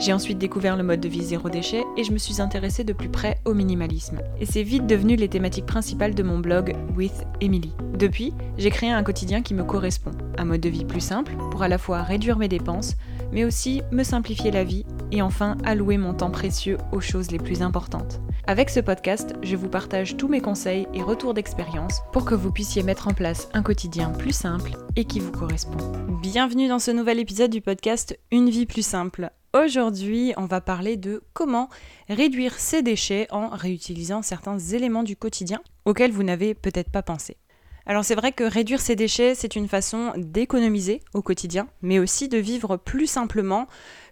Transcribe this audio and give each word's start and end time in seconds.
J'ai 0.00 0.14
ensuite 0.14 0.38
découvert 0.38 0.78
le 0.78 0.82
mode 0.82 1.00
de 1.00 1.10
vie 1.10 1.22
zéro 1.22 1.50
déchet 1.50 1.84
et 1.98 2.04
je 2.04 2.12
me 2.12 2.16
suis 2.16 2.40
intéressée 2.40 2.84
de 2.84 2.94
plus 2.94 3.10
près 3.10 3.38
au 3.44 3.52
minimalisme. 3.52 4.20
Et 4.40 4.46
c'est 4.46 4.62
vite 4.62 4.86
devenu 4.86 5.14
les 5.14 5.28
thématiques 5.28 5.66
principales 5.66 6.14
de 6.14 6.22
mon 6.22 6.38
blog 6.38 6.74
With 6.96 7.26
Emily. 7.42 7.74
Depuis, 7.98 8.32
j'ai 8.56 8.70
créé 8.70 8.90
un 8.90 9.02
quotidien 9.02 9.42
qui 9.42 9.52
me 9.52 9.62
correspond, 9.62 10.12
un 10.38 10.46
mode 10.46 10.62
de 10.62 10.70
vie 10.70 10.86
plus 10.86 11.02
simple 11.02 11.34
pour 11.50 11.62
à 11.62 11.68
la 11.68 11.76
fois 11.76 12.02
réduire 12.02 12.38
mes 12.38 12.48
dépenses, 12.48 12.96
mais 13.30 13.44
aussi 13.44 13.82
me 13.92 14.02
simplifier 14.02 14.50
la 14.50 14.64
vie 14.64 14.86
et 15.12 15.20
enfin 15.20 15.58
allouer 15.64 15.98
mon 15.98 16.14
temps 16.14 16.30
précieux 16.30 16.78
aux 16.92 17.00
choses 17.00 17.30
les 17.30 17.38
plus 17.38 17.60
importantes. 17.60 18.22
Avec 18.46 18.70
ce 18.70 18.80
podcast, 18.80 19.34
je 19.42 19.54
vous 19.54 19.68
partage 19.68 20.16
tous 20.16 20.28
mes 20.28 20.40
conseils 20.40 20.86
et 20.94 21.02
retours 21.02 21.34
d'expérience 21.34 22.00
pour 22.14 22.24
que 22.24 22.34
vous 22.34 22.50
puissiez 22.50 22.82
mettre 22.82 23.06
en 23.06 23.12
place 23.12 23.50
un 23.52 23.62
quotidien 23.62 24.12
plus 24.12 24.32
simple 24.32 24.78
et 24.96 25.04
qui 25.04 25.20
vous 25.20 25.30
correspond. 25.30 25.92
Bienvenue 26.22 26.68
dans 26.68 26.78
ce 26.78 26.90
nouvel 26.90 27.18
épisode 27.18 27.50
du 27.50 27.60
podcast 27.60 28.18
Une 28.32 28.48
vie 28.48 28.64
plus 28.64 28.82
simple. 28.82 29.30
Aujourd'hui, 29.52 30.32
on 30.36 30.46
va 30.46 30.60
parler 30.60 30.96
de 30.96 31.24
comment 31.32 31.68
réduire 32.08 32.60
ses 32.60 32.82
déchets 32.82 33.26
en 33.30 33.48
réutilisant 33.48 34.22
certains 34.22 34.60
éléments 34.60 35.02
du 35.02 35.16
quotidien 35.16 35.60
auxquels 35.84 36.12
vous 36.12 36.22
n'avez 36.22 36.54
peut-être 36.54 36.92
pas 36.92 37.02
pensé. 37.02 37.36
Alors 37.84 38.04
c'est 38.04 38.14
vrai 38.14 38.30
que 38.30 38.44
réduire 38.44 38.80
ses 38.80 38.94
déchets, 38.94 39.34
c'est 39.34 39.56
une 39.56 39.66
façon 39.66 40.12
d'économiser 40.16 41.00
au 41.14 41.22
quotidien, 41.22 41.66
mais 41.82 41.98
aussi 41.98 42.28
de 42.28 42.38
vivre 42.38 42.76
plus 42.76 43.08
simplement, 43.08 43.66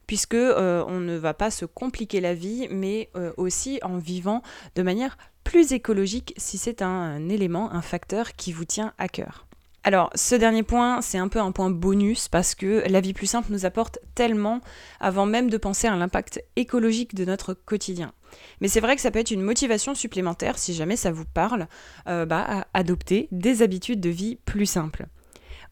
puisque 0.09 0.35
euh, 0.35 0.85
on 0.89 0.99
ne 0.99 1.17
va 1.17 1.35
pas 1.35 1.53
se 1.53 1.65
compliquer 1.65 2.21
la 2.21 2.35
vie, 2.35 2.67
mais 2.73 3.09
euh, 3.15 3.33
aussi 3.37 3.79
en 3.85 3.97
vivant 3.97 4.43
de 4.75 4.83
manière 4.83 5.19
plus 5.45 5.73
écologique 5.73 6.35
si 6.37 6.59
c'est 6.59 6.83
un 6.83 7.29
élément, 7.29 7.73
un 7.73 7.83
facteur 7.83 8.33
qui 8.33 8.51
vous 8.51 8.65
tient 8.65 8.93
à 8.99 9.07
cœur. 9.07 9.48
Alors, 9.85 10.11
ce 10.15 10.35
dernier 10.35 10.63
point, 10.63 11.01
c'est 11.01 11.19
un 11.19 11.29
peu 11.29 11.39
un 11.41 11.53
point 11.53 11.71
bonus 11.71 12.29
parce 12.29 12.55
que 12.55 12.85
la 12.89 13.01
vie 13.01 13.15
plus 13.15 13.27
simple 13.27 13.53
nous 13.53 13.65
apporte 13.65 13.99
tellement 14.15 14.61
avant 15.01 15.25
même 15.25 15.49
de 15.49 15.57
penser 15.57 15.87
à 15.87 15.97
l'impact 15.97 16.43
écologique 16.57 17.15
de 17.15 17.25
notre 17.25 17.55
quotidien. 17.55 18.13
Mais 18.61 18.69
c'est 18.69 18.81
vrai 18.81 18.97
que 18.97 19.03
ça 19.03 19.11
peut 19.11 19.21
être 19.21 19.31
une 19.31 19.41
motivation 19.41 19.95
supplémentaire, 19.95 20.59
si 20.59 20.75
jamais 20.75 20.97
ça 20.97 21.13
vous 21.13 21.25
parle, 21.25 21.69
euh, 22.09 22.27
bah, 22.27 22.45
à 22.47 22.67
adopter 22.75 23.29
des 23.31 23.63
habitudes 23.63 24.01
de 24.01 24.11
vie 24.11 24.37
plus 24.45 24.67
simples. 24.67 25.07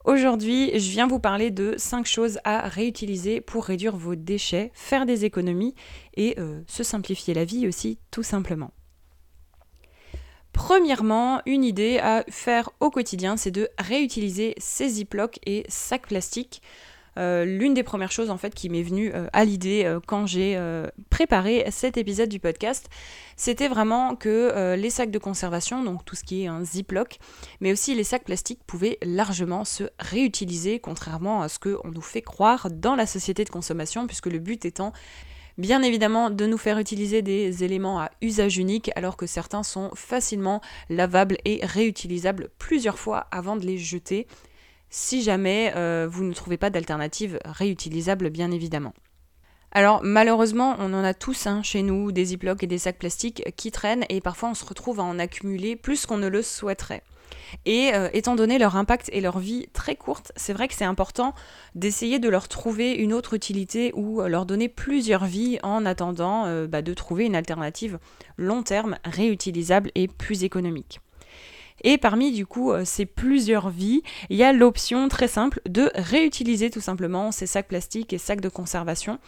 Aujourd'hui, 0.05 0.71
je 0.79 0.91
viens 0.91 1.09
vous 1.09 1.19
parler 1.19 1.51
de 1.51 1.75
5 1.77 2.07
choses 2.07 2.39
à 2.45 2.69
réutiliser 2.69 3.41
pour 3.41 3.65
réduire 3.65 3.97
vos 3.97 4.15
déchets, 4.15 4.71
faire 4.73 5.05
des 5.05 5.25
économies 5.25 5.75
et 6.15 6.37
euh, 6.39 6.61
se 6.69 6.85
simplifier 6.85 7.35
la 7.35 7.45
vie 7.45 7.67
aussi 7.67 7.99
tout 8.13 8.23
simplement. 8.23 8.71
Premièrement, 10.57 11.43
une 11.45 11.65
idée 11.65 11.99
à 11.99 12.25
faire 12.29 12.71
au 12.81 12.91
quotidien, 12.91 13.37
c'est 13.37 13.51
de 13.51 13.69
réutiliser 13.79 14.55
ces 14.57 14.89
ziplocs 14.89 15.39
et 15.45 15.65
sacs 15.69 16.09
plastiques. 16.09 16.63
Euh, 17.19 17.45
l'une 17.45 17.75
des 17.75 17.83
premières 17.83 18.11
choses 18.11 18.29
en 18.29 18.37
fait 18.37 18.55
qui 18.55 18.69
m'est 18.69 18.83
venue 18.83 19.11
euh, 19.15 19.27
à 19.33 19.47
l'idée 19.47 19.85
euh, 19.85 20.01
quand 20.07 20.27
j'ai 20.27 20.59
préparé 21.11 21.67
cet 21.71 21.99
épisode 21.99 22.31
du 22.31 22.41
podcast, 22.41 22.89
c'était 23.37 23.69
vraiment 23.69 24.17
que 24.17 24.75
les 24.77 24.91
sacs 24.91 25.11
de 25.11 25.19
conservation, 25.19 25.85
donc 25.85 26.05
tout 26.07 26.17
ce 26.17 26.25
qui 26.25 26.45
est 26.45 26.47
un 26.47 26.65
ziploc, 26.65 27.19
mais 27.61 27.71
aussi 27.71 27.95
les 27.95 28.05
sacs 28.05 28.25
plastiques 28.25 28.61
pouvaient 28.67 28.99
largement 29.03 29.65
se 29.65 29.85
réutiliser, 29.99 30.81
contrairement 30.81 31.43
à 31.43 31.49
ce 31.49 31.59
qu'on 31.59 31.91
nous 31.91 32.01
fait 32.01 32.23
croire 32.23 32.71
dans 32.71 32.97
la 32.97 33.07
société 33.07 33.45
de 33.45 33.51
consommation, 33.51 34.07
puisque 34.07 34.27
le 34.27 34.39
but 34.39 34.65
étant 34.65 34.93
Bien 35.59 35.83
évidemment, 35.83 36.29
de 36.29 36.45
nous 36.45 36.59
faire 36.59 36.79
utiliser 36.79 37.23
des 37.23 37.65
éléments 37.65 37.99
à 37.99 38.11
usage 38.21 38.59
unique 38.59 38.91
alors 38.95 39.17
que 39.17 39.27
certains 39.27 39.63
sont 39.63 39.91
facilement 39.95 40.61
lavables 40.91 41.39
et 41.47 41.61
réutilisables 41.63 42.51
plusieurs 42.59 42.99
fois 42.99 43.27
avant 43.31 43.57
de 43.57 43.65
les 43.65 43.79
jeter, 43.79 44.27
si 44.91 45.23
jamais 45.23 45.73
euh, 45.75 46.07
vous 46.11 46.25
ne 46.25 46.35
trouvez 46.35 46.59
pas 46.59 46.69
d'alternative 46.69 47.39
réutilisable, 47.47 48.29
bien 48.29 48.51
évidemment. 48.51 48.93
Alors 49.73 50.01
malheureusement, 50.03 50.77
on 50.79 50.93
en 50.93 51.05
a 51.05 51.15
tous 51.15 51.47
hein, 51.47 51.63
chez 51.63 51.83
nous, 51.83 52.13
des 52.13 52.27
ziplocs 52.27 52.63
et 52.63 52.67
des 52.67 52.79
sacs 52.79 52.99
plastiques 52.99 53.43
qui 53.57 53.71
traînent 53.71 54.05
et 54.11 54.21
parfois 54.21 54.51
on 54.51 54.55
se 54.55 54.65
retrouve 54.65 55.01
à 55.01 55.05
en 55.05 55.19
accumuler 55.19 55.75
plus 55.75 56.05
qu'on 56.05 56.19
ne 56.19 56.29
le 56.29 56.43
souhaiterait. 56.43 57.03
Et 57.65 57.93
euh, 57.95 58.09
étant 58.13 58.37
donné 58.37 58.59
leur 58.59 58.77
impact 58.77 59.09
et 59.13 59.21
leur 59.21 59.39
vie 59.39 59.67
très 59.73 59.97
courte, 59.97 60.33
c'est 60.37 60.53
vrai 60.53 60.69
que 60.69 60.75
c'est 60.75 60.85
important 60.85 61.35
d'essayer 61.75 62.19
de 62.19 62.29
leur 62.29 62.49
trouver 62.49 62.93
une 62.93 63.13
autre 63.13 63.35
utilité 63.35 63.93
ou 63.95 64.21
euh, 64.21 64.29
leur 64.29 64.47
donner 64.47 64.69
plusieurs 64.69 65.25
vies 65.25 65.59
en 65.63 65.87
attendant 65.87 66.47
euh, 66.47 66.67
bah, 66.67 66.83
de 66.83 66.95
trouver 66.95 67.25
une 67.25 67.37
alternative 67.37 67.99
long 68.37 68.63
terme, 68.63 68.97
réutilisable 69.05 69.91
et 69.95 70.09
plus 70.09 70.45
économique. 70.45 71.01
Et 71.85 71.99
parmi 71.99 72.33
du 72.33 72.47
coup 72.47 72.73
ces 72.85 73.07
plusieurs 73.07 73.71
vies, 73.71 74.03
il 74.31 74.37
y 74.37 74.43
a 74.43 74.53
l'option 74.53 75.09
très 75.09 75.29
simple 75.29 75.61
de 75.69 75.91
réutiliser 75.95 76.71
tout 76.71 76.81
simplement 76.81 77.33
ces 77.33 77.47
sacs 77.47 77.69
plastiques 77.69 78.13
et 78.13 78.19
sacs 78.19 78.41
de 78.41 78.49
conservation 78.49 79.19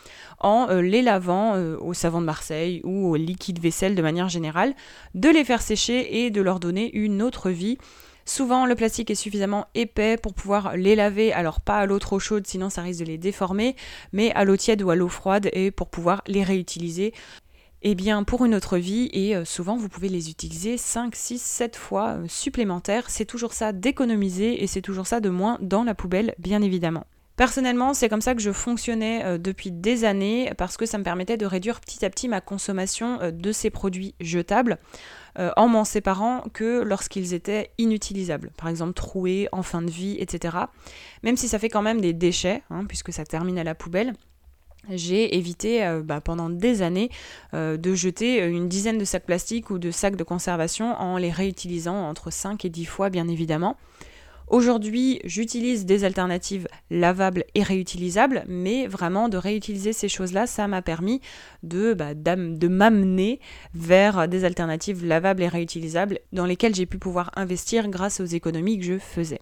en 0.41 0.67
les 0.67 1.03
lavant 1.03 1.55
au 1.81 1.95
savon 1.95 2.21
de 2.21 2.27
Marseille 2.27 2.81
ou 2.85 3.11
au 3.11 3.17
liquide 3.17 3.61
vaisselle 3.61 3.95
de 3.95 4.03
manière 4.03 4.29
générale, 4.29 4.75
de 5.15 5.29
les 5.29 5.45
faire 5.45 5.63
sécher 5.63 6.25
et 6.25 6.31
de 6.31 6.41
leur 6.41 6.59
donner 6.61 6.91
une 6.97 7.23
autre 7.23 7.51
vie 7.51 7.79
Souvent, 8.29 8.67
le 8.67 8.75
plastique 8.75 9.11
est 9.11 9.15
suffisamment 9.15 9.69
épais 9.75 10.19
pour 10.19 10.35
pouvoir 10.35 10.77
les 10.77 10.95
laver, 10.95 11.33
alors 11.33 11.63
pas 11.63 11.79
à 11.79 11.87
l'eau 11.87 11.99
trop 11.99 12.19
chaude, 12.19 12.47
sinon 12.47 12.69
ça 12.69 12.83
risque 12.83 13.01
de 13.01 13.07
les 13.07 13.17
déformer, 13.17 13.75
mais 14.13 14.33
à 14.35 14.45
l'eau 14.45 14.59
tiède 14.59 14.83
ou 14.83 14.91
à 14.91 14.97
l'eau 14.97 15.09
froide 15.09 15.49
et 15.55 15.71
pour 15.71 15.89
pouvoir 15.89 16.23
les 16.27 16.43
réutiliser. 16.43 17.15
Eh 17.83 17.95
bien, 17.95 18.25
pour 18.25 18.45
une 18.45 18.57
autre 18.57 18.77
vie, 18.77 19.09
et 19.13 19.37
euh, 19.37 19.45
souvent 19.45 19.77
vous 19.77 19.89
pouvez 19.89 20.09
les 20.09 20.31
utiliser 20.31 20.77
5, 20.77 21.15
6, 21.15 21.41
7 21.41 21.77
fois 21.77 22.09
euh, 22.09 22.25
supplémentaires. 22.27 23.09
C'est 23.09 23.25
toujours 23.25 23.53
ça 23.53 23.73
d'économiser 23.73 24.65
et 24.65 24.67
c'est 24.67 24.83
toujours 24.83 25.07
ça 25.07 25.21
de 25.21 25.29
moins 25.29 25.59
dans 25.61 25.85
la 25.85 25.95
poubelle, 25.95 26.35
bien 26.41 26.61
évidemment. 26.61 27.07
Personnellement, 27.37 27.95
c'est 27.95 28.09
comme 28.09 28.21
ça 28.21 28.35
que 28.35 28.41
je 28.41 28.51
fonctionnais 28.51 29.25
euh, 29.25 29.39
depuis 29.39 29.71
des 29.71 30.05
années 30.05 30.53
parce 30.59 30.77
que 30.77 30.87
ça 30.87 30.99
me 30.99 31.05
permettait 31.05 31.37
de 31.37 31.47
réduire 31.47 31.81
petit 31.81 32.05
à 32.05 32.11
petit 32.11 32.27
ma 32.27 32.41
consommation 32.41 33.21
de 33.33 33.53
ces 33.53 33.71
produits 33.71 34.15
jetables 34.21 34.79
en 35.57 35.69
m'en 35.69 35.85
séparant 35.85 36.43
que 36.53 36.83
lorsqu'ils 36.83 37.33
étaient 37.33 37.71
inutilisables, 37.79 38.51
par 38.57 38.69
exemple 38.69 38.93
troués, 38.93 39.49
en 39.53 39.63
fin 39.63 39.83
de 39.83 39.91
vie, 39.91 40.17
etc. 40.19 40.57
Même 41.23 41.37
si 41.37 41.47
ça 41.47 41.61
fait 41.61 41.69
quand 41.69 41.83
même 41.83 42.01
des 42.01 42.13
déchets, 42.13 42.65
hein, 42.71 42.85
puisque 42.87 43.13
ça 43.13 43.25
termine 43.25 43.57
à 43.57 43.63
la 43.63 43.77
poubelle 43.77 44.15
j'ai 44.91 45.37
évité 45.37 46.01
bah, 46.05 46.21
pendant 46.21 46.51
des 46.51 46.83
années 46.83 47.11
de 47.53 47.95
jeter 47.95 48.45
une 48.47 48.69
dizaine 48.69 48.99
de 48.99 49.05
sacs 49.05 49.27
plastiques 49.27 49.71
ou 49.71 49.79
de 49.79 49.91
sacs 49.91 50.17
de 50.17 50.25
conservation 50.25 50.95
en 50.95 51.19
les 51.19 51.31
réutilisant 51.31 52.09
entre 52.09 52.31
5 52.31 52.65
et 52.65 52.71
10 52.71 52.85
fois 52.85 53.11
bien 53.11 53.29
évidemment. 53.29 53.77
Aujourd'hui, 54.51 55.21
j'utilise 55.25 55.85
des 55.85 56.05
alternatives 56.05 56.69
lavables 56.91 57.45
et 57.55 57.63
réutilisables, 57.63 58.45
mais 58.49 58.87
vraiment 58.87 59.29
de 59.29 59.37
réutiliser 59.37 59.93
ces 59.93 60.09
choses-là, 60.09 60.47
ça 60.47 60.67
m'a 60.69 60.81
permis 60.81 61.21
de, 61.63 61.93
bah, 61.93 62.15
de 62.15 62.69
m'amener 62.69 63.41
vers 63.75 64.27
des 64.27 64.45
alternatives 64.45 65.05
lavables 65.05 65.43
et 65.43 65.49
réutilisables 65.49 66.21
dans 66.33 66.47
lesquelles 66.47 66.75
j'ai 66.75 66.87
pu 66.87 66.99
pouvoir 66.99 67.31
investir 67.37 67.89
grâce 67.89 68.21
aux 68.21 68.25
économies 68.25 68.79
que 68.79 68.87
je 68.87 68.99
faisais. 68.99 69.41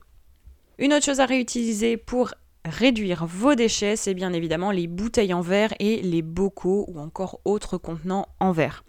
Une 0.79 0.93
autre 0.93 1.05
chose 1.05 1.21
à 1.21 1.27
réutiliser 1.27 1.97
pour 1.97 2.35
réduire 2.66 3.27
vos 3.27 3.54
déchets, 3.54 3.97
c'est 3.97 4.15
bien 4.15 4.32
évidemment 4.32 4.71
les 4.71 4.87
bouteilles 4.87 5.34
en 5.34 5.41
verre 5.41 5.72
et 5.78 6.03
les 6.03 6.22
bocaux 6.22 6.84
ou 6.88 7.00
encore 7.00 7.41
autres 7.44 7.78
contenants 7.78 8.28
en 8.41 8.53
verre. 8.53 8.84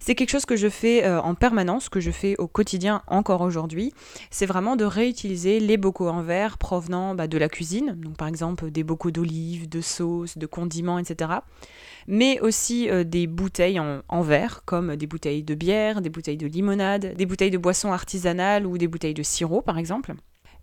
C'est 0.00 0.14
quelque 0.14 0.30
chose 0.30 0.46
que 0.46 0.56
je 0.56 0.68
fais 0.68 1.04
euh, 1.04 1.20
en 1.20 1.34
permanence, 1.34 1.88
que 1.88 2.00
je 2.00 2.10
fais 2.10 2.36
au 2.38 2.46
quotidien 2.46 3.02
encore 3.08 3.40
aujourd'hui. 3.40 3.92
C'est 4.30 4.46
vraiment 4.46 4.76
de 4.76 4.84
réutiliser 4.84 5.58
les 5.60 5.76
bocaux 5.76 6.08
en 6.08 6.22
verre 6.22 6.56
provenant 6.56 7.14
bah, 7.14 7.26
de 7.26 7.36
la 7.36 7.48
cuisine, 7.48 7.96
donc 7.96 8.16
par 8.16 8.28
exemple 8.28 8.70
des 8.70 8.84
bocaux 8.84 9.10
d'olives, 9.10 9.68
de 9.68 9.80
sauce, 9.80 10.38
de 10.38 10.46
condiments, 10.46 10.98
etc. 10.98 11.32
Mais 12.06 12.40
aussi 12.40 12.88
euh, 12.88 13.04
des 13.04 13.26
bouteilles 13.26 13.80
en, 13.80 14.02
en, 14.08 14.22
verre, 14.22 14.62
comme 14.64 14.96
des 14.96 15.06
bouteilles 15.06 15.42
de 15.42 15.54
bière, 15.54 16.00
des 16.00 16.10
bouteilles 16.10 16.36
de 16.36 16.46
limonade, 16.46 17.14
des 17.16 17.26
bouteilles 17.26 17.50
de 17.50 17.58
boissons 17.58 17.92
artisanales 17.92 18.66
ou 18.66 18.78
des 18.78 18.88
bouteilles 18.88 19.14
de 19.14 19.22
sirop 19.24 19.62
par 19.62 19.78
exemple. 19.78 20.14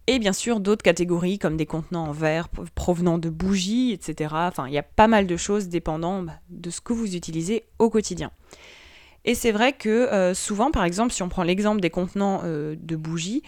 Et 0.07 0.19
bien 0.19 0.33
sûr 0.33 0.59
d'autres 0.59 0.83
catégories 0.83 1.39
comme 1.39 1.57
des 1.57 1.65
contenants 1.65 2.07
en 2.07 2.11
verre 2.11 2.49
provenant 2.75 3.17
de 3.17 3.29
bougies, 3.29 3.91
etc. 3.91 4.29
Enfin, 4.33 4.67
il 4.67 4.73
y 4.73 4.77
a 4.77 4.83
pas 4.83 5.07
mal 5.07 5.25
de 5.25 5.35
choses 5.35 5.67
dépendant 5.67 6.21
bah, 6.21 6.33
de 6.49 6.69
ce 6.69 6.79
que 6.79 6.93
vous 6.93 7.15
utilisez 7.15 7.65
au 7.79 7.89
quotidien. 7.89 8.31
Et 9.25 9.33
c'est 9.33 9.51
vrai 9.51 9.73
que 9.73 9.89
euh, 9.89 10.35
souvent, 10.35 10.69
par 10.69 10.83
exemple, 10.83 11.11
si 11.11 11.23
on 11.23 11.29
prend 11.29 11.41
l'exemple 11.41 11.81
des 11.81 11.89
contenants 11.89 12.41
euh, 12.43 12.75
de 12.79 12.95
bougies, 12.95 13.41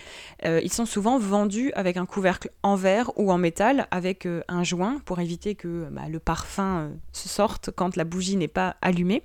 euh, 0.44 0.59
ils 0.63 0.74
sont 0.74 0.88
souvent 0.88 1.19
vendus 1.19 1.71
avec 1.75 1.98
un 1.98 2.07
couvercle 2.07 2.50
en 2.63 2.75
verre 2.75 3.12
ou 3.15 3.31
en 3.31 3.38
métal 3.38 3.88
avec 3.92 4.27
un 4.48 4.63
joint 4.63 5.00
pour 5.06 5.19
éviter 5.19 5.53
que 5.53 5.88
bah, 5.92 6.10
le 6.10 6.18
parfum 6.19 6.92
se 7.12 7.30
sorte 7.30 7.69
quand 7.75 7.95
la 7.95 8.03
bougie 8.03 8.38
n'est 8.38 8.48
pas 8.48 8.75
allumée. 8.81 9.21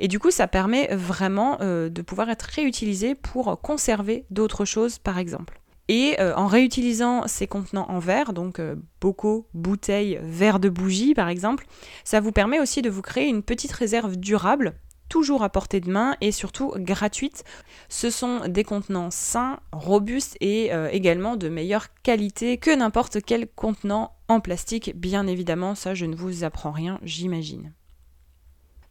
Et 0.00 0.08
du 0.08 0.18
coup, 0.18 0.32
ça 0.32 0.48
permet 0.48 0.88
vraiment 0.94 1.58
de 1.60 2.02
pouvoir 2.02 2.28
être 2.28 2.42
réutilisé 2.42 3.14
pour 3.14 3.60
conserver 3.60 4.24
d'autres 4.30 4.64
choses, 4.64 4.98
par 4.98 5.18
exemple. 5.18 5.60
Et 5.88 6.16
euh, 6.18 6.34
en 6.34 6.46
réutilisant 6.46 7.26
ces 7.28 7.46
contenants 7.46 7.90
en 7.90 7.98
verre, 7.98 8.32
donc 8.32 8.58
euh, 8.58 8.76
bocaux, 9.00 9.46
bouteilles, 9.52 10.18
verres 10.22 10.60
de 10.60 10.70
bougie 10.70 11.14
par 11.14 11.28
exemple, 11.28 11.66
ça 12.04 12.20
vous 12.20 12.32
permet 12.32 12.58
aussi 12.58 12.80
de 12.80 12.88
vous 12.88 13.02
créer 13.02 13.28
une 13.28 13.42
petite 13.42 13.72
réserve 13.72 14.16
durable, 14.16 14.74
toujours 15.10 15.42
à 15.42 15.50
portée 15.50 15.80
de 15.80 15.90
main 15.90 16.16
et 16.22 16.32
surtout 16.32 16.72
gratuite. 16.76 17.44
Ce 17.90 18.08
sont 18.08 18.48
des 18.48 18.64
contenants 18.64 19.10
sains, 19.10 19.60
robustes 19.72 20.38
et 20.40 20.72
euh, 20.72 20.88
également 20.90 21.36
de 21.36 21.50
meilleure 21.50 21.88
qualité 22.02 22.56
que 22.56 22.74
n'importe 22.74 23.18
quel 23.24 23.46
contenant 23.46 24.12
en 24.28 24.40
plastique, 24.40 24.92
bien 24.96 25.26
évidemment, 25.26 25.74
ça 25.74 25.94
je 25.94 26.06
ne 26.06 26.16
vous 26.16 26.44
apprends 26.44 26.72
rien, 26.72 26.98
j'imagine. 27.02 27.74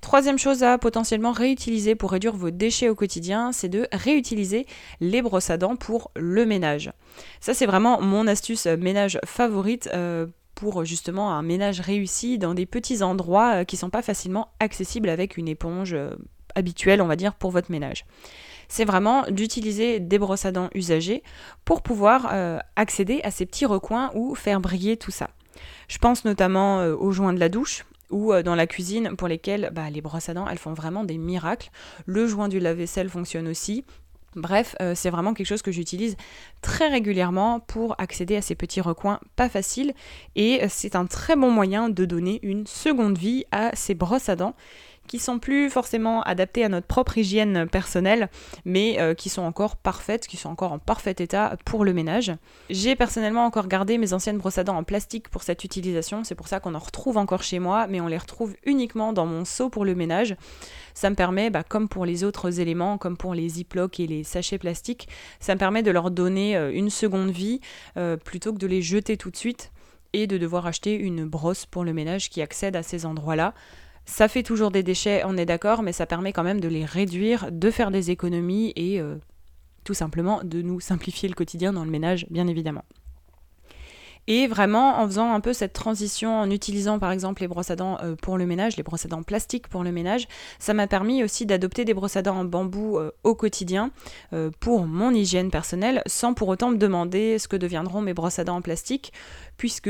Troisième 0.04 0.38
chose 0.38 0.64
à 0.64 0.78
potentiellement 0.78 1.32
réutiliser 1.32 1.96
pour 1.96 2.12
réduire 2.12 2.36
vos 2.36 2.52
déchets 2.52 2.90
au 2.90 2.94
quotidien, 2.94 3.54
c'est 3.54 3.70
de 3.70 3.88
réutiliser 3.94 4.68
les 5.00 5.22
brosses 5.22 5.50
à 5.50 5.56
dents 5.56 5.78
pour 5.78 6.12
le 6.18 6.46
ménage. 6.46 6.92
Ça, 7.40 7.54
c'est 7.54 7.66
vraiment 7.66 8.02
mon 8.02 8.28
astuce 8.28 8.66
ménage 8.66 9.18
favorite 9.24 9.90
euh, 9.94 10.28
pour 10.56 10.84
justement 10.84 11.32
un 11.32 11.42
ménage 11.42 11.80
réussi 11.80 12.38
dans 12.38 12.54
des 12.54 12.66
petits 12.66 13.02
endroits 13.02 13.62
euh, 13.62 13.64
qui 13.64 13.78
ne 13.78 13.80
sont 13.80 13.90
pas 13.90 14.02
facilement 14.02 14.50
accessibles 14.60 15.08
avec 15.08 15.38
une 15.38 15.48
éponge 15.48 15.94
euh, 15.94 16.14
habituelle, 16.54 17.02
on 17.02 17.08
va 17.08 17.16
dire, 17.16 17.34
pour 17.34 17.52
votre 17.52 17.72
ménage. 17.72 18.06
C'est 18.68 18.86
vraiment 18.86 19.24
d'utiliser 19.30 20.02
des 20.02 20.20
brosses 20.20 20.46
à 20.46 20.52
dents 20.52 20.70
usagées 20.76 21.24
pour 21.64 21.82
pouvoir 21.82 22.34
accéder 22.76 23.22
à 23.24 23.32
ces 23.32 23.46
petits 23.46 23.66
recoins 23.66 24.12
ou 24.16 24.36
faire 24.36 24.60
briller 24.60 24.98
tout 24.98 25.12
ça. 25.12 25.30
Je 25.88 25.98
pense 25.98 26.26
notamment 26.26 26.80
aux 26.86 27.12
joints 27.12 27.34
de 27.34 27.40
la 27.40 27.50
douche, 27.50 27.84
ou 28.10 28.34
euh, 28.34 28.44
dans 28.44 28.56
la 28.56 28.68
cuisine 28.68 29.16
pour 29.16 29.28
lesquelles 29.28 29.72
bah, 29.74 29.90
les 29.90 30.02
brosses 30.02 30.30
à 30.30 30.34
dents, 30.34 30.48
elles 30.48 30.58
font 30.58 30.74
vraiment 30.74 31.04
des 31.04 31.18
miracles. 31.18 31.72
Le 32.06 32.28
joint 32.28 32.48
du 32.48 32.60
lave-vaisselle 32.60 33.10
fonctionne 33.10 33.48
aussi. 33.48 33.84
Bref, 34.36 34.76
euh, 34.82 34.94
c'est 34.96 35.10
vraiment 35.10 35.34
quelque 35.34 35.48
chose 35.48 35.62
que 35.62 35.72
j'utilise 35.72 36.16
très 36.62 36.88
régulièrement 36.88 37.60
pour 37.60 37.96
accéder 38.00 38.36
à 38.36 38.42
ces 38.42 38.56
petits 38.56 38.82
recoins 38.82 39.20
pas 39.36 39.48
faciles 39.48 39.94
et 40.36 40.64
euh, 40.64 40.68
c'est 40.70 40.96
un 40.96 41.06
très 41.06 41.36
bon 41.36 41.52
moyen 41.52 41.90
de 41.90 42.06
donner 42.06 42.40
une 42.42 42.66
seconde 42.66 43.18
vie 43.18 43.46
à 43.52 43.76
ces 43.76 43.94
brosses 43.94 44.30
à 44.30 44.36
dents 44.36 44.56
qui 45.08 45.20
sont 45.20 45.40
plus 45.40 45.70
forcément 45.70 46.22
adaptées 46.24 46.64
à 46.64 46.70
notre 46.70 46.88
propre 46.88 47.18
hygiène 47.18 47.68
personnelle, 47.68 48.30
mais 48.66 49.00
euh, 49.00 49.14
qui 49.14 49.30
sont 49.30 49.42
encore 49.42 49.76
parfaites, 49.76 50.28
qui 50.28 50.38
sont 50.38 50.50
encore 50.50 50.72
en 50.72 50.80
parfait 50.80 51.16
état 51.20 51.56
pour 51.66 51.86
le 51.86 51.94
ménage. 51.94 52.34
J'ai 52.70 52.96
personnellement 52.96 53.46
encore 53.46 53.68
gardé 53.68 53.98
mes 53.98 54.14
anciennes 54.14 54.38
brosses 54.38 54.58
à 54.58 54.64
dents 54.64 54.78
en 54.78 54.84
plastique 54.84 55.30
pour 55.30 55.44
cette 55.44 55.64
utilisation, 55.64 56.24
c'est 56.24 56.36
pour 56.36 56.48
ça 56.48 56.60
qu'on 56.60 56.76
en 56.76 56.80
retrouve 56.80 57.18
encore 57.18 57.44
chez 57.44 57.60
moi, 57.60 57.88
mais 57.88 58.02
on 58.02 58.08
les 58.08 58.18
retrouve 58.18 58.56
uniquement 58.66 59.14
dans 59.14 59.26
mon 59.26 59.46
seau 59.46 59.70
pour 59.70 59.86
le 59.86 59.96
ménage. 59.96 60.36
Ça 60.94 61.10
me 61.10 61.16
permet, 61.16 61.50
bah, 61.50 61.64
comme 61.64 61.90
pour 61.90 62.06
les 62.06 62.24
autres 62.24 62.60
éléments, 62.60 62.98
comme 62.98 63.18
pour 63.18 63.34
les 63.34 63.50
ziplocs 63.50 64.00
et 64.00 64.08
les 64.08 64.24
sachets 64.24 64.58
plastiques, 64.58 65.08
ça 65.40 65.56
me 65.56 65.60
permet 65.60 65.84
de 65.84 65.92
leur 65.92 66.12
donner 66.12 66.56
euh, 66.56 66.72
une 66.74 66.90
seconde 66.90 67.32
vie 67.32 67.60
euh, 67.98 68.18
plutôt 68.18 68.54
que 68.54 68.60
de 68.60 68.68
les 68.68 68.82
jeter 68.82 69.18
tout 69.18 69.32
de 69.32 69.38
suite 69.38 69.72
et 70.14 70.28
de 70.28 70.38
devoir 70.38 70.68
acheter 70.68 70.96
une 70.96 71.26
brosse 71.26 71.66
pour 71.66 71.84
le 71.84 71.94
ménage 71.94 72.30
qui 72.30 72.42
accède 72.42 72.76
à 72.76 72.84
ces 72.84 73.06
endroits-là. 73.06 73.54
Ça 74.06 74.28
fait 74.28 74.44
toujours 74.44 74.72
des 74.72 74.84
déchets, 74.84 75.24
on 75.26 75.38
est 75.38 75.46
d'accord, 75.46 75.82
mais 75.82 75.94
ça 75.94 76.06
permet 76.06 76.34
quand 76.34 76.44
même 76.44 76.60
de 76.60 76.68
les 76.68 76.86
réduire, 76.86 77.52
de 77.52 77.72
faire 77.72 77.90
des 77.90 78.12
économies 78.12 78.74
et 78.76 79.00
euh, 79.00 79.16
tout 79.86 79.94
simplement 79.94 80.42
de 80.44 80.62
nous 80.62 80.80
simplifier 80.80 81.30
le 81.30 81.36
quotidien 81.36 81.72
dans 81.72 81.86
le 81.86 81.92
ménage, 81.92 82.26
bien 82.30 82.48
évidemment. 82.48 82.84
Et 84.28 84.48
vraiment, 84.48 85.00
en 85.00 85.08
faisant 85.08 85.34
un 85.34 85.42
peu 85.42 85.52
cette 85.52 85.74
transition, 85.74 86.38
en 86.40 86.50
utilisant 86.50 86.98
par 86.98 87.12
exemple 87.12 87.42
les 87.42 87.48
brosses 87.50 87.72
à 87.72 87.76
dents 87.76 87.98
euh, 88.02 88.16
pour 88.16 88.38
le 88.38 88.46
ménage, 88.46 88.78
les 88.78 88.84
brosses 88.84 89.06
à 89.06 89.10
dents 89.10 89.24
plastiques 89.24 89.68
pour 89.68 89.84
le 89.84 89.92
ménage, 89.92 90.28
ça 90.60 90.74
m'a 90.74 90.88
permis 90.88 91.24
aussi 91.24 91.46
d'adopter 91.46 91.84
des 91.84 91.94
brosses 91.94 92.16
à 92.16 92.22
dents 92.22 92.38
en 92.38 92.46
bambou 92.46 92.98
euh, 92.98 93.12
au 93.24 93.36
quotidien 93.36 93.92
pour 94.60 94.86
mon 94.86 95.12
hygiène 95.12 95.50
personnelle, 95.50 96.02
sans 96.08 96.34
pour 96.34 96.48
autant 96.50 96.70
me 96.70 96.78
demander 96.78 97.40
ce 97.40 97.48
que 97.48 97.56
deviendront 97.56 98.02
mes 98.02 98.14
brosses 98.14 98.40
à 98.40 98.44
dents 98.44 98.58
en 98.58 98.62
plastique, 98.62 99.14
puisque 99.58 99.90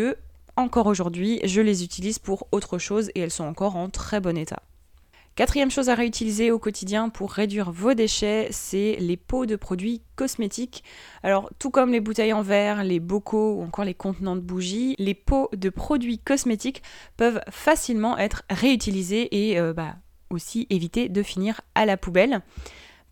encore 0.56 0.88
aujourd'hui, 0.88 1.40
je 1.44 1.62
les 1.62 1.84
utilise 1.84 2.20
pour 2.20 2.48
autre 2.52 2.78
chose 2.78 3.10
et 3.16 3.22
elles 3.22 3.32
sont 3.32 3.46
encore 3.46 3.76
en 3.76 3.90
très 3.90 4.20
bon 4.20 4.38
état. 4.38 4.62
Quatrième 5.36 5.72
chose 5.72 5.90
à 5.90 5.96
réutiliser 5.96 6.52
au 6.52 6.60
quotidien 6.60 7.10
pour 7.10 7.32
réduire 7.32 7.72
vos 7.72 7.96
déchets, 7.96 8.50
c'est 8.52 8.98
les 9.00 9.18
pots 9.18 9.48
de 9.48 9.56
produits 9.56 10.04
cosmétiques. 10.16 10.84
Alors 11.24 11.50
tout 11.58 11.72
comme 11.72 11.92
les 11.92 12.02
bouteilles 12.02 12.34
en 12.34 12.44
verre, 12.44 12.84
les 12.84 13.00
bocaux 13.00 13.56
ou 13.56 13.64
encore 13.64 13.84
les 13.84 13.96
contenants 13.96 14.36
de 14.36 14.42
bougies, 14.42 14.94
les 15.00 15.16
pots 15.16 15.50
de 15.56 15.70
produits 15.70 16.20
cosmétiques 16.20 16.84
peuvent 17.18 17.42
facilement 17.50 18.16
être 18.20 18.44
réutilisés 18.52 19.50
et 19.50 19.60
euh, 19.60 19.74
bah, 19.74 19.96
aussi 20.30 20.68
éviter 20.70 21.10
de 21.10 21.24
finir 21.24 21.62
à 21.74 21.88
la 21.88 21.98
poubelle. 21.98 22.44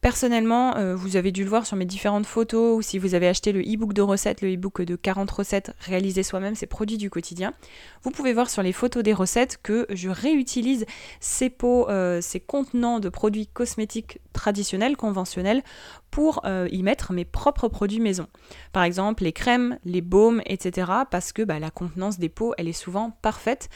Personnellement, 0.01 0.77
euh, 0.77 0.95
vous 0.95 1.15
avez 1.15 1.31
dû 1.31 1.43
le 1.43 1.49
voir 1.51 1.67
sur 1.67 1.77
mes 1.77 1.85
différentes 1.85 2.25
photos 2.25 2.75
ou 2.75 2.81
si 2.81 2.97
vous 2.97 3.13
avez 3.13 3.27
acheté 3.27 3.51
le 3.51 3.61
e-book 3.61 3.93
de 3.93 4.01
recettes, 4.01 4.41
le 4.41 4.51
e-book 4.51 4.81
de 4.81 4.95
40 4.95 5.29
recettes 5.29 5.75
réalisées 5.79 6.23
soi-même, 6.23 6.55
ces 6.55 6.65
produits 6.65 6.97
du 6.97 7.11
quotidien. 7.11 7.53
Vous 8.01 8.09
pouvez 8.09 8.33
voir 8.33 8.49
sur 8.49 8.63
les 8.63 8.73
photos 8.73 9.03
des 9.03 9.13
recettes 9.13 9.59
que 9.61 9.85
je 9.91 10.09
réutilise 10.09 10.87
ces 11.19 11.51
pots, 11.51 11.87
euh, 11.87 12.19
ces 12.19 12.39
contenants 12.39 12.99
de 12.99 13.09
produits 13.09 13.45
cosmétiques 13.45 14.19
traditionnels, 14.33 14.97
conventionnels, 14.97 15.61
pour 16.09 16.41
euh, 16.45 16.67
y 16.71 16.81
mettre 16.81 17.13
mes 17.13 17.23
propres 17.23 17.67
produits 17.67 17.99
maison. 17.99 18.27
Par 18.73 18.83
exemple, 18.83 19.23
les 19.23 19.33
crèmes, 19.33 19.77
les 19.85 20.01
baumes, 20.01 20.41
etc. 20.45 20.91
Parce 21.11 21.31
que 21.31 21.43
bah, 21.43 21.59
la 21.59 21.69
contenance 21.69 22.17
des 22.17 22.27
pots, 22.27 22.53
elle 22.57 22.67
est 22.67 22.73
souvent 22.73 23.11
parfaite. 23.21 23.69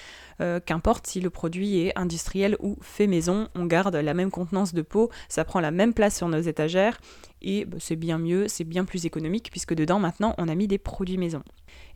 Qu'importe 0.65 1.07
si 1.07 1.21
le 1.21 1.29
produit 1.29 1.79
est 1.79 1.97
industriel 1.97 2.57
ou 2.59 2.75
fait 2.81 3.07
maison, 3.07 3.47
on 3.55 3.65
garde 3.65 3.95
la 3.95 4.13
même 4.13 4.31
contenance 4.31 4.73
de 4.73 4.81
peau, 4.81 5.09
ça 5.29 5.45
prend 5.45 5.61
la 5.61 5.71
même 5.71 5.93
place 5.93 6.14
sur 6.15 6.27
nos 6.27 6.39
étagères 6.39 6.99
et 7.41 7.65
bah, 7.65 7.77
c'est 7.79 7.95
bien 7.95 8.17
mieux, 8.17 8.47
c'est 8.47 8.63
bien 8.63 8.85
plus 8.85 9.05
économique 9.05 9.49
puisque 9.51 9.73
dedans 9.73 9.99
maintenant 9.99 10.33
on 10.37 10.47
a 10.47 10.55
mis 10.55 10.67
des 10.67 10.77
produits 10.77 11.17
maison. 11.17 11.43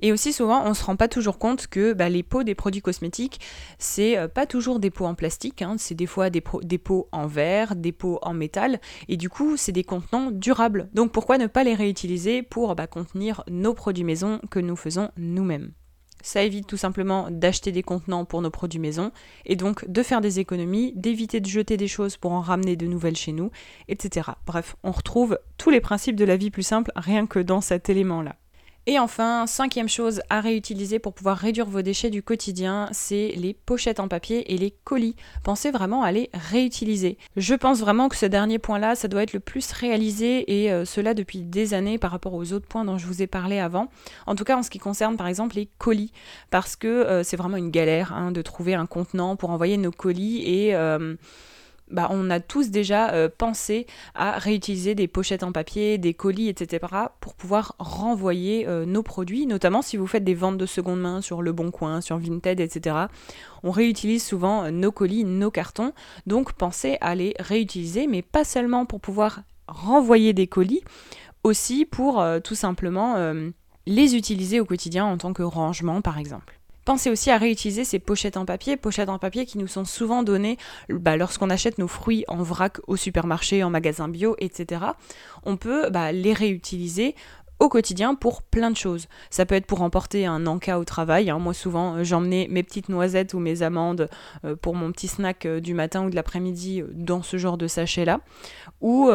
Et 0.01 0.11
aussi 0.11 0.31
souvent, 0.33 0.63
on 0.65 0.69
ne 0.69 0.73
se 0.73 0.83
rend 0.83 0.95
pas 0.95 1.07
toujours 1.07 1.39
compte 1.39 1.67
que 1.67 1.93
bah, 1.93 2.09
les 2.09 2.23
pots 2.23 2.43
des 2.43 2.55
produits 2.55 2.81
cosmétiques, 2.81 3.39
c'est 3.77 4.17
euh, 4.17 4.27
pas 4.27 4.45
toujours 4.45 4.79
des 4.79 4.89
pots 4.89 5.05
en 5.05 5.15
plastique, 5.15 5.61
hein. 5.61 5.75
c'est 5.77 5.95
des 5.95 6.05
fois 6.05 6.29
des, 6.29 6.43
des, 6.63 6.77
pots 6.77 7.07
en 7.11 7.27
verre, 7.27 7.75
des 7.75 7.91
pots 7.91 8.19
en 8.21 8.33
métal, 8.33 8.79
et 9.07 9.17
du 9.17 9.29
coup, 9.29 9.57
c'est 9.57 9.71
des 9.71 9.83
contenants 9.83 10.31
durables. 10.31 10.89
Donc 10.93 11.11
pourquoi 11.11 11.37
ne 11.37 11.47
pas 11.47 11.63
les 11.63 11.75
réutiliser 11.75 12.43
pour 12.43 12.75
bah, 12.75 12.87
contenir 12.87 13.43
nos 13.49 13.73
produits 13.73 14.03
maison 14.03 14.39
que 14.49 14.59
nous 14.59 14.75
faisons 14.75 15.11
nous-mêmes? 15.17 15.71
Ça 16.21 16.43
évite 16.43 16.67
tout 16.67 16.77
simplement 16.77 17.27
d'acheter 17.29 17.71
des 17.71 17.83
contenants 17.83 18.25
pour 18.25 18.41
nos 18.41 18.49
produits 18.49 18.79
maison 18.79 19.11
et 19.45 19.55
donc 19.55 19.89
de 19.89 20.03
faire 20.03 20.21
des 20.21 20.39
économies, 20.39 20.93
d'éviter 20.95 21.39
de 21.39 21.47
jeter 21.47 21.77
des 21.77 21.87
choses 21.87 22.17
pour 22.17 22.31
en 22.31 22.41
ramener 22.41 22.75
de 22.75 22.85
nouvelles 22.85 23.15
chez 23.15 23.31
nous, 23.31 23.51
etc. 23.87 24.31
Bref, 24.45 24.75
on 24.83 24.91
retrouve 24.91 25.39
tous 25.57 25.69
les 25.69 25.81
principes 25.81 26.15
de 26.15 26.25
la 26.25 26.37
vie 26.37 26.51
plus 26.51 26.63
simple 26.63 26.91
rien 26.95 27.27
que 27.27 27.39
dans 27.39 27.61
cet 27.61 27.89
élément-là. 27.89 28.35
Et 28.85 28.97
enfin, 28.97 29.45
cinquième 29.45 29.89
chose 29.89 30.21
à 30.29 30.41
réutiliser 30.41 30.99
pour 30.99 31.13
pouvoir 31.13 31.37
réduire 31.37 31.67
vos 31.67 31.81
déchets 31.81 32.09
du 32.09 32.23
quotidien, 32.23 32.89
c'est 32.91 33.33
les 33.35 33.53
pochettes 33.53 33.99
en 33.99 34.07
papier 34.07 34.53
et 34.53 34.57
les 34.57 34.71
colis. 34.83 35.15
Pensez 35.43 35.69
vraiment 35.69 36.01
à 36.01 36.11
les 36.11 36.29
réutiliser. 36.33 37.17
Je 37.35 37.53
pense 37.53 37.79
vraiment 37.79 38.09
que 38.09 38.15
ce 38.15 38.25
dernier 38.25 38.57
point-là, 38.57 38.95
ça 38.95 39.07
doit 39.07 39.21
être 39.21 39.33
le 39.33 39.39
plus 39.39 39.71
réalisé 39.71 40.63
et 40.63 40.71
euh, 40.71 40.85
cela 40.85 41.13
depuis 41.13 41.43
des 41.43 41.73
années 41.73 41.97
par 41.97 42.11
rapport 42.11 42.33
aux 42.33 42.53
autres 42.53 42.67
points 42.67 42.85
dont 42.85 42.97
je 42.97 43.05
vous 43.05 43.21
ai 43.21 43.27
parlé 43.27 43.59
avant. 43.59 43.89
En 44.25 44.35
tout 44.35 44.43
cas, 44.43 44.57
en 44.57 44.63
ce 44.63 44.69
qui 44.69 44.79
concerne 44.79 45.17
par 45.17 45.27
exemple 45.27 45.55
les 45.55 45.69
colis, 45.77 46.11
parce 46.49 46.75
que 46.75 46.87
euh, 46.87 47.23
c'est 47.23 47.37
vraiment 47.37 47.57
une 47.57 47.71
galère 47.71 48.13
hein, 48.13 48.31
de 48.31 48.41
trouver 48.41 48.73
un 48.73 48.85
contenant 48.85 49.35
pour 49.35 49.51
envoyer 49.51 49.77
nos 49.77 49.91
colis 49.91 50.41
et... 50.45 50.75
Euh, 50.75 51.15
bah, 51.89 52.07
on 52.11 52.29
a 52.29 52.39
tous 52.39 52.69
déjà 52.69 53.11
euh, 53.13 53.29
pensé 53.35 53.87
à 54.13 54.37
réutiliser 54.37 54.95
des 54.95 55.07
pochettes 55.07 55.43
en 55.43 55.51
papier, 55.51 55.97
des 55.97 56.13
colis, 56.13 56.49
etc. 56.49 56.85
pour 57.19 57.33
pouvoir 57.33 57.75
renvoyer 57.79 58.67
euh, 58.67 58.85
nos 58.85 59.03
produits, 59.03 59.45
notamment 59.45 59.81
si 59.81 59.97
vous 59.97 60.07
faites 60.07 60.23
des 60.23 60.35
ventes 60.35 60.57
de 60.57 60.65
seconde 60.65 61.01
main 61.01 61.21
sur 61.21 61.41
Le 61.41 61.51
Bon 61.51 61.71
Coin, 61.71 62.01
sur 62.01 62.17
Vinted, 62.17 62.59
etc. 62.59 62.95
On 63.63 63.71
réutilise 63.71 64.23
souvent 64.23 64.65
euh, 64.65 64.71
nos 64.71 64.91
colis, 64.91 65.23
nos 65.23 65.51
cartons, 65.51 65.93
donc 66.27 66.53
pensez 66.53 66.97
à 67.01 67.15
les 67.15 67.33
réutiliser, 67.39 68.07
mais 68.07 68.21
pas 68.21 68.43
seulement 68.43 68.85
pour 68.85 69.01
pouvoir 69.01 69.41
renvoyer 69.67 70.33
des 70.33 70.47
colis, 70.47 70.81
aussi 71.43 71.85
pour 71.85 72.23
tout 72.43 72.55
simplement 72.55 73.33
les 73.85 74.15
utiliser 74.15 74.59
au 74.59 74.65
quotidien 74.65 75.05
en 75.05 75.17
tant 75.17 75.31
que 75.31 75.43
rangement 75.43 76.01
par 76.01 76.17
exemple. 76.17 76.58
Pensez 76.89 77.11
aussi 77.11 77.29
à 77.29 77.37
réutiliser 77.37 77.83
ces 77.83 77.99
pochettes 77.99 78.35
en 78.35 78.45
papier, 78.45 78.75
pochettes 78.75 79.09
en 79.09 79.19
papier 79.19 79.45
qui 79.45 79.59
nous 79.59 79.67
sont 79.67 79.85
souvent 79.85 80.23
données 80.23 80.57
bah, 80.89 81.17
lorsqu'on 81.17 81.51
achète 81.51 81.77
nos 81.77 81.87
fruits 81.87 82.25
en 82.27 82.41
vrac 82.41 82.79
au 82.87 82.95
supermarché, 82.95 83.63
en 83.63 83.69
magasin 83.69 84.07
bio, 84.07 84.35
etc. 84.39 84.81
On 85.43 85.55
peut 85.55 85.91
bah, 85.91 86.11
les 86.11 86.33
réutiliser 86.33 87.13
au 87.59 87.69
quotidien 87.69 88.15
pour 88.15 88.41
plein 88.41 88.71
de 88.71 88.75
choses. 88.75 89.07
Ça 89.29 89.45
peut 89.45 89.53
être 89.53 89.67
pour 89.67 89.83
emporter 89.83 90.25
un 90.25 90.47
encas 90.47 90.79
au 90.79 90.83
travail. 90.83 91.29
Hein. 91.29 91.37
Moi, 91.37 91.53
souvent, 91.53 91.97
euh, 91.97 92.03
j'emmenais 92.03 92.47
mes 92.49 92.63
petites 92.63 92.89
noisettes 92.89 93.35
ou 93.35 93.39
mes 93.39 93.61
amandes 93.61 94.09
euh, 94.43 94.55
pour 94.55 94.73
mon 94.73 94.91
petit 94.91 95.09
snack 95.09 95.45
euh, 95.45 95.59
du 95.59 95.75
matin 95.75 96.03
ou 96.05 96.09
de 96.09 96.15
l'après-midi 96.15 96.81
dans 96.91 97.21
ce 97.21 97.37
genre 97.37 97.59
de 97.59 97.67
sachet-là. 97.67 98.19
Ou 98.81 99.11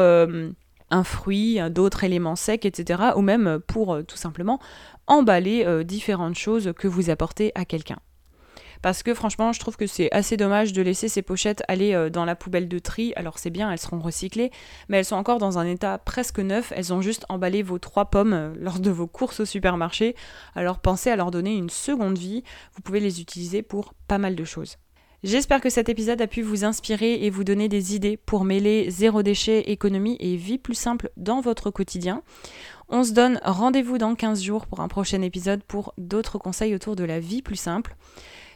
un 0.91 1.03
fruit, 1.03 1.59
d'autres 1.71 2.05
éléments 2.05 2.37
secs, 2.37 2.67
etc. 2.67 3.03
Ou 3.17 3.23
même 3.23 3.59
pour 3.67 3.99
tout 4.07 4.17
simplement 4.17 4.61
emballer 5.07 5.65
euh, 5.67 5.85
différentes 5.85 6.37
choses 6.37 6.73
que 6.77 6.89
vous 6.89 7.11
apportez 7.11 7.53
à 7.55 7.65
quelqu'un. 7.65 7.99
parce 8.83 9.03
que 9.03 9.15
franchement, 9.15 9.53
je 9.53 9.61
trouve 9.61 9.77
que 9.77 9.87
c'est 9.87 10.13
assez 10.13 10.37
dommage 10.37 10.75
de 10.75 10.83
laisser 10.83 11.09
ces 11.09 11.23
pochettes 11.23 11.63
aller 11.69 11.95
euh, 11.95 12.11
dans 12.11 12.27
la 12.27 12.37
poubelle 12.37 12.69
de 12.69 12.79
tri. 12.79 13.15
Alors 13.17 13.39
c'est 13.39 13.49
bien, 13.49 13.73
elles 13.73 13.79
seront 13.79 13.99
recyclées, 13.99 14.51
mais 14.89 14.99
elles 14.99 15.05
sont 15.07 15.17
encore 15.17 15.39
dans 15.39 15.59
un 15.59 15.67
état 15.67 15.97
presque 15.97 16.39
neuf. 16.39 16.71
Elles 16.77 16.93
ont 16.93 17.01
juste 17.01 17.25
emballé 17.31 17.63
vos 17.63 17.79
trois 17.79 18.07
pommes 18.07 18.35
euh, 18.35 18.53
lors 18.59 18.81
de 18.81 18.91
vos 18.91 19.07
courses 19.07 19.41
au 19.41 19.47
supermarché. 19.47 20.15
Alors 20.55 20.81
pensez 20.81 21.11
à 21.11 21.17
leur 21.17 21.31
donner 21.31 21.57
une 21.57 21.71
seconde 21.71 22.19
vie. 22.19 22.43
Vous 22.75 22.83
pouvez 22.83 23.01
les 23.01 23.23
utiliser 23.23 23.63
pour 23.63 23.95
pas 24.07 24.19
mal 24.19 24.37
de 24.37 24.45
choses. 24.45 24.77
J'espère 25.25 25.63
que 25.63 25.71
cet 25.71 25.89
épisode 25.89 26.21
a 26.21 26.27
pu 26.27 26.43
vous 26.43 26.67
inspirer 26.67 27.25
et 27.25 27.31
vous 27.31 27.45
donner 27.45 27.71
des 27.71 27.95
idées 27.97 28.19
pour 28.19 28.45
mêler 28.45 28.91
zéro 28.91 29.23
déchet, 29.23 29.71
économie 29.71 30.19
et 30.21 30.37
vie 30.37 30.59
plus 30.59 30.75
simple 30.75 31.09
dans 31.17 31.41
votre 31.41 31.71
quotidien. 31.71 32.23
On 32.89 33.03
se 33.03 33.13
donne 33.13 33.41
rendez-vous 33.45 33.99
dans 33.99 34.15
15 34.15 34.43
jours 34.43 34.67
pour 34.67 34.81
un 34.81 34.89
prochain 34.89 35.23
épisode 35.23 35.63
pour 35.63 35.95
d'autres 35.97 36.39
conseils 36.39 36.75
autour 36.75 36.97
de 36.97 37.05
la 37.05 37.19
vie 37.19 37.41
plus 37.41 37.57
simple. 37.57 37.97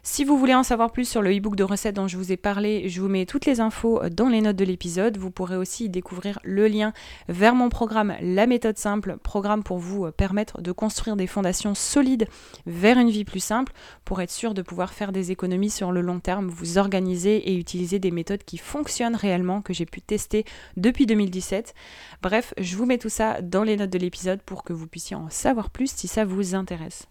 Si 0.02 0.24
vous 0.24 0.38
voulez 0.38 0.54
en 0.54 0.62
savoir 0.62 0.92
plus 0.92 1.08
sur 1.08 1.22
le 1.22 1.36
e-book 1.36 1.56
de 1.56 1.64
recettes 1.64 1.96
dont 1.96 2.08
je 2.08 2.16
vous 2.16 2.32
ai 2.32 2.36
parlé, 2.36 2.88
je 2.88 3.00
vous 3.00 3.08
mets 3.08 3.26
toutes 3.26 3.46
les 3.46 3.60
infos 3.60 4.00
dans 4.10 4.28
les 4.28 4.40
notes 4.40 4.56
de 4.56 4.64
l'épisode. 4.64 5.18
Vous 5.18 5.30
pourrez 5.30 5.56
aussi 5.56 5.88
découvrir 5.88 6.38
le 6.44 6.68
lien 6.68 6.92
vers 7.28 7.54
mon 7.54 7.68
programme 7.68 8.14
La 8.20 8.46
méthode 8.46 8.78
simple, 8.78 9.16
programme 9.22 9.62
pour 9.62 9.78
vous 9.78 10.10
permettre 10.12 10.62
de 10.62 10.72
construire 10.72 11.16
des 11.16 11.26
fondations 11.26 11.74
solides 11.74 12.28
vers 12.66 12.98
une 12.98 13.10
vie 13.10 13.24
plus 13.24 13.40
simple, 13.40 13.72
pour 14.04 14.20
être 14.20 14.30
sûr 14.30 14.54
de 14.54 14.62
pouvoir 14.62 14.92
faire 14.92 15.12
des 15.12 15.32
économies 15.32 15.70
sur 15.70 15.92
le 15.92 16.00
long 16.00 16.20
terme, 16.20 16.48
vous 16.48 16.78
organiser 16.78 17.50
et 17.50 17.56
utiliser 17.56 17.98
des 17.98 18.10
méthodes 18.10 18.44
qui 18.44 18.58
fonctionnent 18.58 19.16
réellement, 19.16 19.62
que 19.62 19.72
j'ai 19.72 19.86
pu 19.86 20.00
tester 20.00 20.44
depuis 20.76 21.06
2017. 21.06 21.74
Bref, 22.22 22.54
je 22.58 22.76
vous 22.76 22.86
mets 22.86 22.98
tout 22.98 23.08
ça 23.08 23.42
dans 23.42 23.64
les 23.64 23.76
notes 23.76 23.90
de 23.90 23.98
l'épisode 23.98 24.42
pour 24.42 24.62
que 24.62 24.72
vous 24.72 24.86
puissiez 24.86 25.16
en 25.16 25.28
savoir 25.30 25.70
plus 25.70 25.90
si 25.90 26.08
ça 26.08 26.24
vous 26.24 26.54
intéresse. 26.54 27.08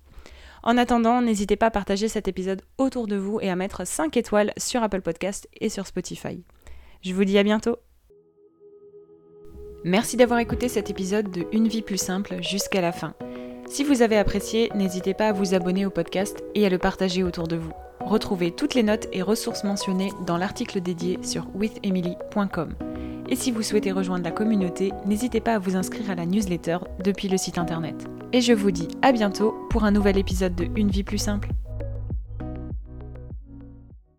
En 0.63 0.77
attendant, 0.77 1.21
n'hésitez 1.21 1.55
pas 1.55 1.67
à 1.67 1.71
partager 1.71 2.07
cet 2.07 2.27
épisode 2.27 2.61
autour 2.77 3.07
de 3.07 3.15
vous 3.15 3.39
et 3.41 3.49
à 3.49 3.55
mettre 3.55 3.85
5 3.85 4.15
étoiles 4.17 4.53
sur 4.57 4.83
Apple 4.83 5.01
Podcast 5.01 5.47
et 5.59 5.69
sur 5.69 5.87
Spotify. 5.87 6.43
Je 7.01 7.13
vous 7.13 7.25
dis 7.25 7.37
à 7.37 7.43
bientôt. 7.43 7.77
Merci 9.83 10.17
d'avoir 10.17 10.39
écouté 10.39 10.67
cet 10.67 10.89
épisode 10.89 11.31
de 11.31 11.45
Une 11.51 11.67
vie 11.67 11.81
plus 11.81 12.01
simple 12.01 12.41
jusqu'à 12.41 12.81
la 12.81 12.91
fin. 12.91 13.13
Si 13.67 13.83
vous 13.83 14.01
avez 14.01 14.17
apprécié, 14.17 14.71
n'hésitez 14.75 15.13
pas 15.13 15.27
à 15.27 15.33
vous 15.33 15.53
abonner 15.53 15.85
au 15.85 15.89
podcast 15.89 16.43
et 16.55 16.65
à 16.65 16.69
le 16.69 16.77
partager 16.77 17.23
autour 17.23 17.47
de 17.47 17.57
vous. 17.57 17.73
Retrouvez 18.01 18.51
toutes 18.51 18.73
les 18.73 18.83
notes 18.83 19.07
et 19.11 19.21
ressources 19.21 19.63
mentionnées 19.63 20.11
dans 20.25 20.37
l'article 20.37 20.81
dédié 20.81 21.19
sur 21.21 21.47
withemily.com. 21.53 22.73
Et 23.29 23.35
si 23.35 23.51
vous 23.51 23.61
souhaitez 23.61 23.91
rejoindre 23.91 24.23
la 24.23 24.31
communauté, 24.31 24.93
n'hésitez 25.05 25.41
pas 25.41 25.55
à 25.55 25.59
vous 25.59 25.75
inscrire 25.75 26.09
à 26.09 26.15
la 26.15 26.25
newsletter 26.25 26.77
depuis 27.03 27.27
le 27.27 27.37
site 27.37 27.57
internet. 27.57 28.05
Et 28.31 28.41
je 28.41 28.53
vous 28.53 28.71
dis 28.71 28.87
à 29.01 29.11
bientôt 29.11 29.53
pour 29.69 29.83
un 29.83 29.91
nouvel 29.91 30.17
épisode 30.17 30.55
de 30.55 30.67
Une 30.75 30.89
vie 30.89 31.03
plus 31.03 31.17
simple. 31.17 31.49